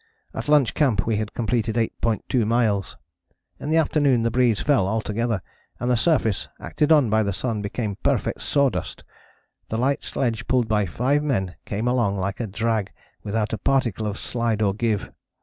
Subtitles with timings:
[0.33, 2.97] At lunch camp we had completed 8.2 miles.
[3.59, 5.43] In the afternoon the breeze fell altogether,
[5.79, 9.03] and the surface, acted on by the sun, became perfect sawdust.
[9.69, 12.91] The light sledge pulled by five men came along like a drag
[13.21, 15.11] without a particle of slide or give.